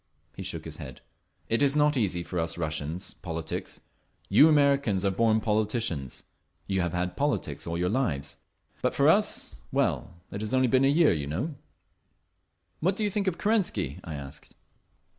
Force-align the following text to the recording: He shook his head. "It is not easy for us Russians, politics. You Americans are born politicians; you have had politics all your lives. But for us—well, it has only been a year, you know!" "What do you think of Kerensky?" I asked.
He 0.35 0.41
shook 0.41 0.65
his 0.65 0.77
head. 0.77 1.01
"It 1.47 1.61
is 1.61 1.75
not 1.75 1.95
easy 1.95 2.23
for 2.23 2.39
us 2.39 2.57
Russians, 2.57 3.13
politics. 3.21 3.81
You 4.29 4.49
Americans 4.49 5.05
are 5.05 5.11
born 5.11 5.39
politicians; 5.39 6.23
you 6.65 6.81
have 6.81 6.91
had 6.93 7.15
politics 7.15 7.67
all 7.67 7.77
your 7.77 7.87
lives. 7.87 8.37
But 8.81 8.95
for 8.95 9.07
us—well, 9.07 10.15
it 10.31 10.41
has 10.41 10.55
only 10.55 10.67
been 10.67 10.85
a 10.85 10.87
year, 10.87 11.11
you 11.13 11.27
know!" 11.27 11.53
"What 12.79 12.95
do 12.95 13.03
you 13.03 13.11
think 13.11 13.27
of 13.27 13.37
Kerensky?" 13.37 13.99
I 14.03 14.15
asked. 14.15 14.55